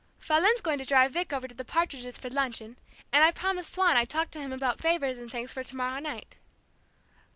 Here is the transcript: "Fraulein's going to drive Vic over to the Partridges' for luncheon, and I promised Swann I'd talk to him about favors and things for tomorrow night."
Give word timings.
"Fraulein's 0.17 0.61
going 0.61 0.79
to 0.79 0.83
drive 0.83 1.11
Vic 1.11 1.31
over 1.31 1.47
to 1.47 1.53
the 1.53 1.63
Partridges' 1.63 2.17
for 2.17 2.31
luncheon, 2.31 2.79
and 3.11 3.23
I 3.23 3.29
promised 3.29 3.71
Swann 3.73 3.97
I'd 3.97 4.09
talk 4.09 4.31
to 4.31 4.39
him 4.41 4.51
about 4.51 4.79
favors 4.79 5.19
and 5.19 5.31
things 5.31 5.53
for 5.53 5.63
tomorrow 5.63 5.99
night." 5.99 6.37